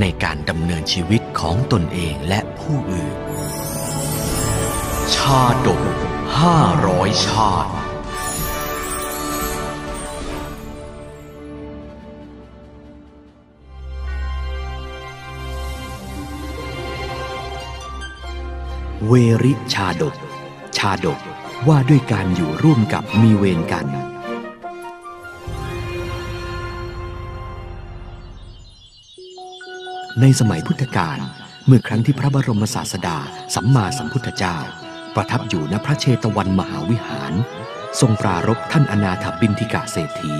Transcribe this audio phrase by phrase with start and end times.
[0.00, 3.16] ในการดำเนินชีวิตของตนเองและผู้อื่น
[5.14, 5.82] ชาดก
[6.40, 7.72] ห้าร้อยชาติ
[19.08, 20.14] เวริชาดก
[20.76, 21.18] ชาดก
[21.68, 23.86] ว่าด้วยการอยู่ร่วมกับมีเวรกัน
[30.22, 31.18] ในสมัยพุทธกาล
[31.66, 33.18] เมื่อครั้งที่พระบรมศาสดา
[33.54, 34.56] สัมมาสัมพุทธเจ้า
[35.14, 37.32] ประทับอยู่ณพระเชตวันมหาวิหาร
[38.00, 40.34] ทรงปรารภท่านอนาถบินทิกาเศรษฐี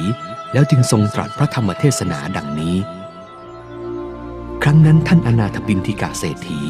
[0.53, 2.77] แล้วจึงทรงตรัสพระธรรมเทศนาดังนี้
[4.63, 6.61] ครั้งนั้นท่านอนาถบินทิกาเศรษฐี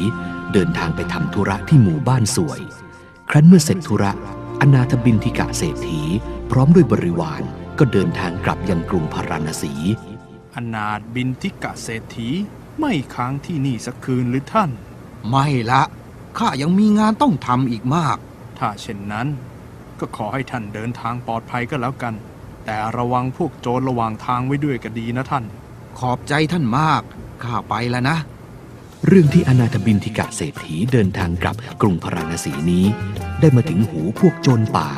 [0.53, 2.61] เดินทางไปทำธุระที่หมู่บ้านสวย
[3.29, 4.11] ครั้นเมื่อเสร็จธุระ
[4.61, 6.01] อนาถบินทิกาเศรษฐี
[6.51, 7.43] พร้อมด้วยบริวาร
[7.79, 9.73] ก็เดินทางกลับยังกรุงพาราณสี
[10.55, 12.29] อนาถบินทิกะเศรษฐี
[12.79, 14.71] ไม่ค้างที่นี่สักคืนหรือท่าน
[15.29, 15.81] ไม่ละ
[16.37, 18.17] ข้ายังมีงานต้องทำอีกมาก
[18.59, 19.27] ถ้าเช่นนั้น
[19.99, 22.13] ก็ขอให้ท่านเดินทางปลอดภัยก็แล้วกัน
[22.65, 25.45] แต่ระวังพวกโจรระหว่างทางไว้ด้วยก็ดีนะท่าน
[25.99, 27.01] ขอบใจท่านมาก
[27.43, 28.17] ข้าไปแล้วนะ
[29.07, 32.85] เรื่องที่อนาถบินทิกะเศรษฐีเดินทางกลับกรุงพาราณสีนี้
[33.39, 34.89] ได้มาถึงหูพวกโจรป่า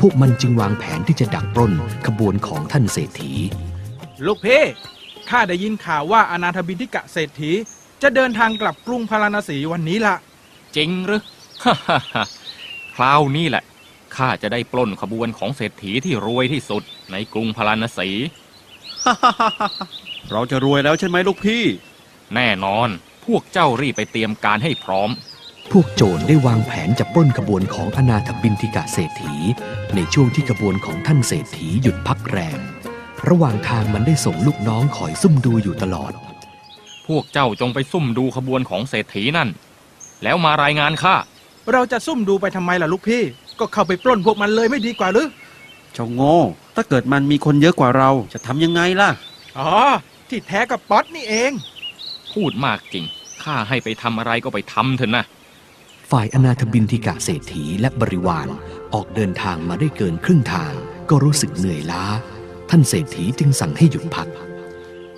[0.00, 1.72] พวกมันจึงวางแผนที่จะดักปล้น
[2.06, 3.32] ขบวนของท่านเศรษฐี
[4.26, 4.64] ลูกพี่
[5.30, 7.52] ข้าได้ยินข่าวว่าอนาถบินทิกะเศรษฐี
[8.02, 10.14] จะเดินทางกลับกรุงพาราณสีวันนี้ละ
[10.76, 11.22] จริงหรือ
[12.96, 13.64] คราวนี้แหละ
[14.16, 16.82] ข้าจะได้ปล้นขบวนของเศรษฐีที่รวยที่สุด
[17.12, 18.08] ในกรุงพาราณสี
[20.32, 21.64] เราจะรวยแล้วใช่ไหมลูกพี่
[22.34, 22.88] แน่นอน
[23.24, 25.10] พวกเจ้ารีบไปเตรียมการให้พร้อม
[25.72, 29.34] พวกโจรได้วางแผนจะปล้นขบวนของอนาถบินทิกะเศรษฐี
[29.94, 32.60] ในช่วงที่ขบวนของท่านเศรษฐีหยุดพักแรม
[33.28, 36.12] ระหว่างทางมันได้ส่งลูกน้องคอยซุ่มดูอยู่ตลอด
[37.06, 39.48] พวกเจ้าจงไปซุ่มดูขบวนของเศรษฐีนั่น
[40.22, 41.14] แล้วมารายงานข้า
[41.72, 43.22] เราจะซุ่มดูไปทำไมล่ะลูกพี่
[43.60, 45.28] ก็เข้าไปปล้นพวกมันเลยไม่ดีกว่าหรือ
[45.94, 46.36] เจ้าโง่
[46.74, 49.10] ถ้าเกิดมันมีคนเยอะกว่าเราจะทำยังไงล่ะ
[49.58, 49.70] อ๋อ
[50.28, 51.52] ที่แท้กับป๊อตนี่เอง
[52.32, 53.04] พูดมากจริง
[53.42, 55.24] ข้าให้ไปทำอะไรก็ไปทำเถอะนะ
[56.10, 58.48] ฝ่ายอนาถบินทิกะเศรษฐีและบริวาร
[58.94, 60.72] ออกเดินทางมาได้เกินครึ่งทาง
[61.10, 62.04] ก็รู้สึกเหนื่อยล้า
[62.76, 64.28] ท่านเศรษฐีจึงสั่งให้หยุดพัก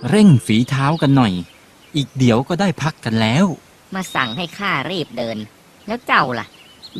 [0.09, 1.33] เร่งฝีเท้ากันหน่อย
[1.95, 3.45] อีกเดี๋ยวก็ได้พักกันแล้ว
[3.95, 5.37] มาสั่งให้ข้ารีบเดิน
[5.87, 6.47] แล้วเจ้าล่ะ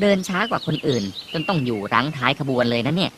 [0.01, 3.11] เดินช้ากว่าคนอื่น จนต้องอยู่รั้งท้ายขบวนเลยนะเนี่ย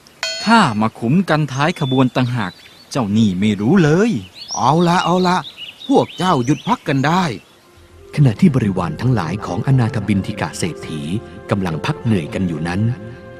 [0.45, 2.51] ข้ามาขุมกันท้ายขบวนต่างหาก
[2.91, 4.11] เจ้านี่ไม่รู้เลย
[4.55, 5.37] เอาละเอาละ
[5.87, 7.23] พวกเจ้าหยุดพักกันได้
[8.15, 11.01] ขณะที่บริวารทั้งหลายของอนาถบินทิกะเศรษฐี
[11.49, 12.81] กำลังพักเหนื่อยกันอยู่นั้น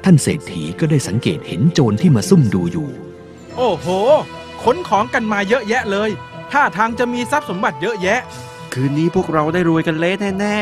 [0.04, 2.90] ท่านเศรษฐีก็ได้สังเกตเห็นโจรที่มาซุ่มดูอยู่
[3.56, 3.86] โอ้โห
[4.62, 6.10] ขนของกันมาเยอะแยะเลย
[6.52, 8.20] ท่าทางจะมีทรัพย์สมบัติเยอะแยะ
[8.72, 10.56] คืนนี้พวกเราได้รวยกันเละแน่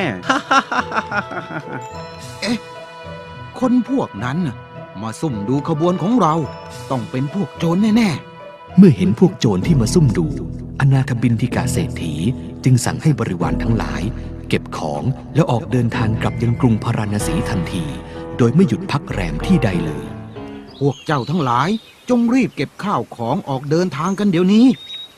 [1.98, 4.56] ๆคนพวกนั้นน่ะ
[5.02, 6.34] มาซุ่มดูขบวนของเรา
[6.90, 8.10] ต้องเป็นพวกโจรแน่
[8.76, 10.26] เมื่อเห็นพวกโจรที่มาซุ่มดู
[10.80, 12.14] อนาถบินทิกาเศรษฐี
[12.64, 14.02] จึงสั่งให้บริวารทั้งหลาย
[14.48, 15.02] เก็บของ
[15.34, 17.84] แล้วออกเดินทางกลับยังกรุงพาราณสีทันที
[18.38, 20.17] โดยไม่หยุดพักแรมที่ใดเลยๆ
[20.78, 21.68] พวกเจ้าทั้งหลาย
[22.08, 24.66] จงรีบเก็บข้าวของออกเดินทางกันเดี๋ยวนี้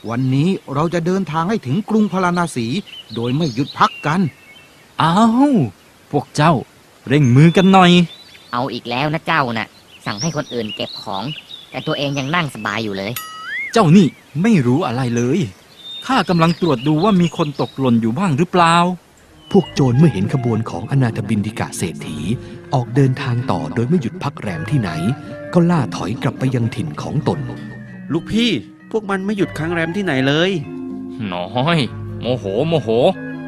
[0.09, 2.67] วันนี้เราจะเดินทางให้ถึงกรุงพาราณสี
[3.15, 4.21] โดยไม่หยุดพักกัน
[5.03, 5.15] อ้า
[5.51, 5.55] ว
[6.13, 6.53] พวกเจ้า
[7.09, 7.91] เร่งมือกันหน่อย
[8.53, 9.69] เอาอีกแล้วนะเจ้าน่ะ
[10.07, 11.25] สั่งให้คนอื่นเก็บของ
[11.71, 13.13] แต่ตัวเองยังนั่งสบายอยู่เลย
[13.73, 14.07] เจ้านี่
[14.43, 15.39] ไม่รู้อะไรเลย
[16.07, 18.77] ข้ากำลังตรวจดูว่ามีคนตกหล่นอยู่บ้างหรือเปล่า
[19.53, 22.19] พวกโจรเมื่อเห็นขบวนของอนาถบินทิกาเศรษฐี
[22.75, 24.91] ออกเดินทางต่อโดยไม่หยุดพักแรมที่ไหน
[25.53, 27.41] ก็ล่าถอยกลับไปยังถิ่นของตน
[28.13, 28.51] ลูกพี่
[28.91, 30.51] พวกมันไม่หยุดค้างแรมที่ไหนเลย
[31.33, 31.79] น้อย
[32.21, 32.89] โมโหโมโห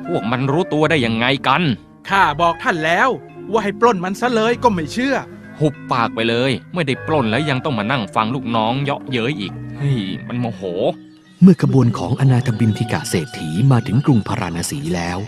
[0.08, 1.62] พวกมันรู้ตัวได้ยังไงกัน
[2.08, 3.08] ข้าบอกท่านแล้ว
[3.50, 5.16] ว่าให้ปล้นมันซะเลยก็ไม่เชื่อ
[5.60, 10.62] หุบปากไปเลย ไม่ได้ปล้นแล้วยังต้องมานั่งฟังลูกน้องเยาะเย้ยอีกเฮ้ยมันโมโห
[11.42, 15.18] เมื่อขบวนของอนาถบินทิกาเศรษฐีมาถึงกรุงพาราณสีแล้ว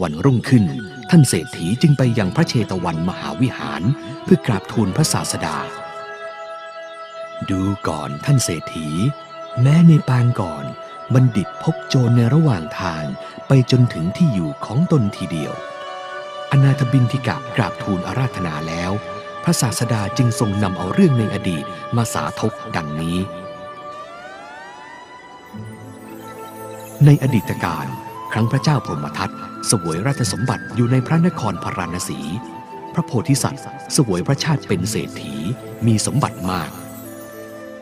[0.00, 0.64] วันรุ่งขึ้น
[1.10, 3.82] ท่านเศรษฐีจึงไปยังพระเชตวันมหาวิหาร
[4.24, 5.56] เพื่อกราบทูลพระศาสดา
[7.50, 8.88] ดูก่อนท่านเศรษฐี
[9.60, 10.64] แม้ในปางก่อน
[11.14, 13.04] บัณฑิตพบโจรในระหว่างทาง
[13.48, 15.52] ไปจนถึงที่อยู่ของตนทีเดียว
[16.50, 18.92] อนาถบินทิกะกราบทูลอาราธนาแล้ว
[19.44, 21.64] พระศาสดาจึงทรงนำเอาเรื่องในอดีต
[21.96, 23.18] มาสาธกดังนี้
[27.04, 27.86] ในอดีตการ
[28.36, 29.30] ครั้งพระเจ้าพรหมทัต
[29.66, 32.20] เสวยราชสมบัติอยู่ในพระนครพาราณสี
[32.94, 35.34] พระโพธิสัตว์เสวยพระชาติเป็นเศรษฐี
[35.86, 36.70] มีสมบัติมาก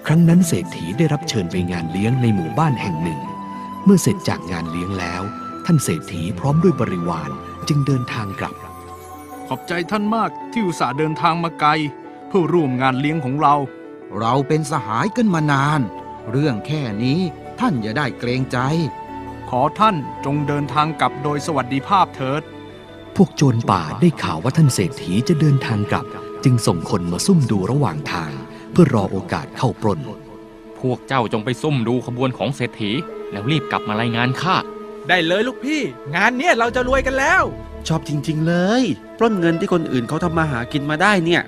[0.06, 3.20] ครั้งนั้นเศรษฐีได้รับเชิญไปงานเลี้ยงในหมู่บ้านแห่งหนึ่ง
[3.84, 5.22] เมื่อเสร็จจากงานเลี้ยงแล้ว
[5.66, 7.30] ท่านเศรษฐีพร้อมด้วยบริวาร
[7.68, 8.54] จึงเดินทางกลับ
[9.48, 11.70] ขอบใจท่านมากที่อุตส่าห์เดินทางมาไกล
[12.28, 13.54] เพื่อร่วมงานเลี้ยงของเรา
[14.18, 15.80] เราเป็นสหายกันมานาน
[16.30, 17.20] เรื่องแค่นี้
[17.60, 18.58] ท่านอย่าได้เกรงใจ
[19.01, 19.01] ข
[19.60, 22.42] อท่านจงเดินทางกลับโดยสวัสดิภาพเถิด
[23.16, 26.06] พวกโจรป่าได้ข่าวว่าท่านเศรษฐีจะเดินทางกลับ
[26.44, 28.30] จึงส่งคนมาซุ่มดูระหว่างทาง
[28.72, 30.00] เพื่อรอโอกาสเข้าปล้น
[30.80, 32.90] พวกเจ้าจงไปซุ่มดูขบวนของเศรษฐี
[33.32, 34.56] แล้วรีบกลับมารายงานข้า
[35.08, 35.82] ได้เลยลูกพี่
[36.14, 37.42] งานเนี้ยเราจะรวยกันแล้ว
[37.88, 38.82] ชอบจริง ๆ เลย
[39.18, 41.42] ปล้นเงินที่คนอื่นเขาทำมาหากินมาได้เนี่ย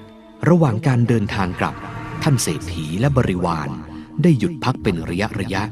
[0.49, 1.75] ระหว่างการเดินทางกลับ
[2.23, 3.69] ท่านเศรษฐีและบริวาร
[4.23, 5.63] ได้หยุดพักเป็นระยะระยะ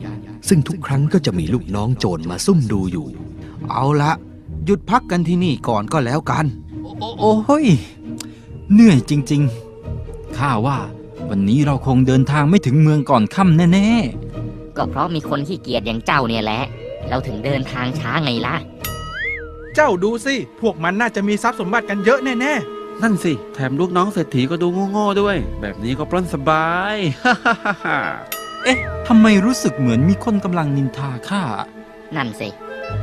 [0.48, 3.06] ซึ่งทุกครั้งก็จะมีลูกน้องโจรมาซุ่มดูอยู่
[3.70, 4.12] เอาละ
[4.64, 6.44] หยุดพักกันที่นี่ก่อนก็แล้วกัน
[6.82, 7.10] โอ้
[7.46, 7.66] โอ้ย
[8.72, 10.78] เหนื่อยจริงๆข้าว่า
[11.28, 13.88] วันนี้เราคงเดินทางไม่ถึงเมืองก่อนค่ำแน่
[14.76, 16.62] ก็เพราะมีคนขี้เกียจอย่างเจ้าเนี่ยแหละ
[17.08, 18.56] เราถึงเดินทางช้าไงล่ะ
[19.74, 22.54] เจ้าดูสิ พวกมันน่าจะมีทรัพย์สมบัติกันเยอะแน่
[23.02, 28.78] นั่นสิ แถมลูกน้องเศรษฐีก็ดูโง่ๆด้วย แบบนี้ก็ปล้นสบายๆเอ๊ะ
[29.08, 31.42] ทำไมรู้สึกเหมือนมีคนกำลังนินทาข้า
[32.16, 32.48] นั่นสิ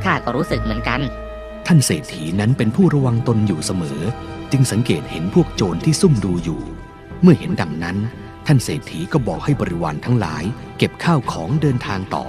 [0.04, 1.00] ข้าก็รู้สึกเหมือนกัน
[1.66, 4.00] ท่านเศรษฐีนั้นเป็นผู้ระวังตนอยู่เสมอ
[4.52, 6.60] จึงสังเกตเห็นพวกโจรที่ซุ่มดูอยู่
[7.22, 7.96] เมื่อเห็นดังนั้น
[8.46, 10.44] ท่านเศรษฐีก็บอกให้บริวารทั้งหลาย
[10.78, 12.26] เก็บข้าวของเดินทางต่อ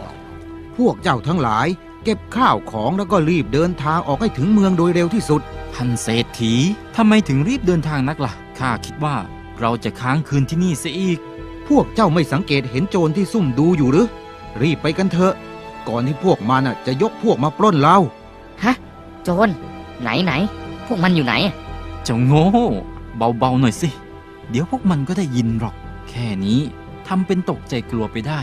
[0.78, 1.68] พวกเจ้าทั้งหลาย
[2.04, 5.42] เก็บข้าวของแล้วก็รีบเดินทางออกให้ถึงเมืองโดยเร็วที่สุด
[5.76, 6.54] ท่านเศรษฐี
[6.96, 9.16] ทำไมถึงรีบเดินทางนักล่ะ ข้าคิดว่า
[9.60, 11.20] เราจะค้างคืนที่นี่เสียอีก
[11.68, 14.08] พวกเจ้าไม่สังเกตเห็นโจรที่ซุ่มดูอยู่หรือ
[14.62, 15.34] รีบไปกันเถอะ
[15.88, 17.98] ก่อนที่พวกมันน่ะจะยกพวกมาปล้นเรา
[18.64, 18.74] ฮะ
[19.24, 19.50] โจร
[20.02, 20.34] ไหนไหน
[20.88, 21.34] พวกมันอยู่ไหน
[22.04, 22.46] เจ้าโง่
[23.40, 23.90] เบาๆหน่อยสิ
[24.50, 25.76] เดี๋ยวพวกมันก็ได้ยินหรอก
[26.10, 26.60] แค่นี้
[27.08, 28.40] ทำเป็นตกใจกลัวไปได้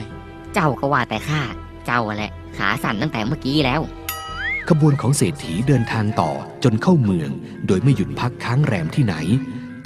[0.54, 1.40] เจ้าก็ว่าแต่ข้า
[1.86, 3.80] เจ้าอะแหละ ขาสั่นตั้งแต่เมื่อกี้แล้ว
[4.68, 6.32] ขบวนของเศรษฐีเดินทางต่อ
[6.64, 7.30] จนเข้าเมือง
[7.66, 9.14] โดยไม่หยุดพักค้างแรมที่ไหน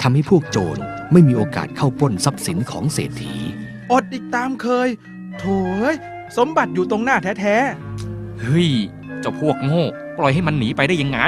[0.01, 0.81] ทำให้พวกโจร
[1.11, 4.89] ไม่มีโอกาสเข้าปล้นทรัพย์สินของเศรษฐีๆอดอีกตามเคย
[5.37, 5.43] โถ
[5.79, 5.97] เอ้ย
[6.37, 7.57] สมบัติอยู่ตรงหน้าแท้
[8.41, 8.69] เฮ้ย
[9.21, 9.83] เจ้าพวกโง่
[10.17, 11.19] ปล่อยให้มันหนีไปได้ยังไง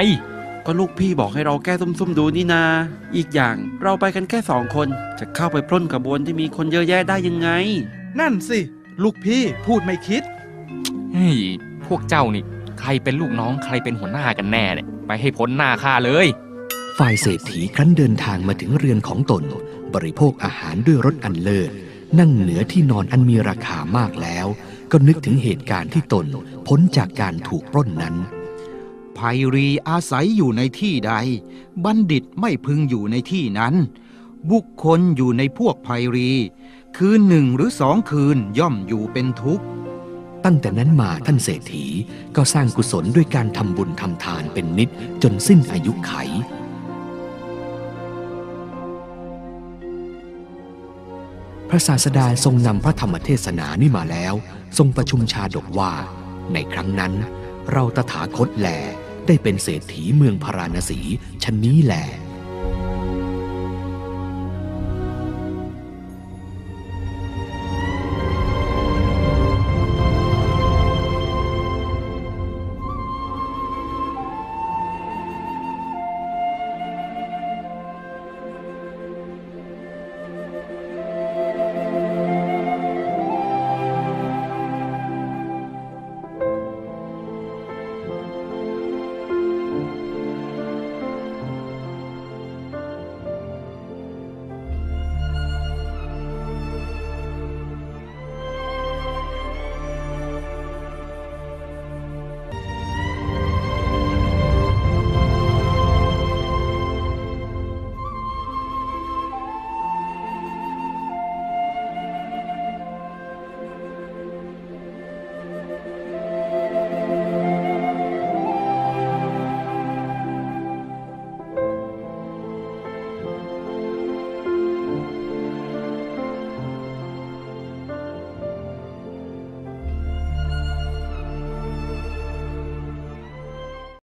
[0.66, 2.64] ก็ลูกพี่บอกให้เราแก้ซุ่มๆดูนี่นา
[3.16, 4.88] อีกอย่างเราไปกันแค่สองคน
[5.18, 8.58] จะเข้าไปปล้นขบวนที่มีคนเยอะแยะได้ยังไงๆนั่นสิ
[9.02, 10.22] ลูกพี่พูดไม่คิด
[11.12, 11.38] เฮ้ย
[11.86, 12.44] พวกเจ้านี่
[12.80, 16.26] ใครเป็นลูกน้องใครเป็นหัวหน้ากันแน่เนี่ยไปให้พ้นหน้าข้าเลย
[16.98, 19.42] ฝ่ายเศรษฐีครั้นเดินทางมาถึงเรือนของตน
[19.94, 21.70] บริโภคอาหารด้วยรสอันเลิศ
[22.18, 24.46] นั่งเหนือที่นอนอันมีราคามากแล้ว
[24.90, 26.26] ก็นึกถึงเหตุการณ์ที่ตน
[26.66, 28.16] พ้นจากการถูกปล้นนั้น
[29.18, 31.12] ภัยรีอาศัยอยู่ในที่ใด
[31.84, 33.74] บัณฑิตไม่พึงอยู่ในที่นั้น
[34.50, 36.30] บุคคลอยู่ในพวกภัยรี
[36.96, 39.64] คืนหนึ่งหรือสองคืนย่อมอยู่เป็นทุกข์
[40.48, 41.84] ตั้งแต่นั้นมาท่านเศรษฐี
[42.36, 44.88] ก็สร้างกุศลด้วยการทำบุญทำทานเป็นนิด
[45.22, 46.12] จนสิ้นอายุไข
[51.68, 54.34] พระศาสดาทรงนำพระธรรมเทศนานี่มาแล้ว
[54.78, 55.92] ทรงประชุมชาดกว่า
[56.52, 57.12] ในครั้งนั้น
[57.72, 58.68] เราตถาคตแล
[59.26, 61.00] ได้เป็นเศรษฐีเมืองพาราณสี
[61.44, 62.06] ชนนี้แหละ